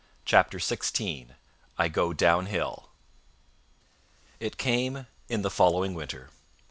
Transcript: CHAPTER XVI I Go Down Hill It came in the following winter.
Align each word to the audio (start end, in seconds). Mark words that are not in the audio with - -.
CHAPTER 0.25 0.57
XVI 0.57 1.35
I 1.77 1.87
Go 1.87 2.11
Down 2.11 2.47
Hill 2.47 2.89
It 4.39 4.57
came 4.57 5.05
in 5.29 5.43
the 5.43 5.51
following 5.51 5.93
winter. 5.93 6.31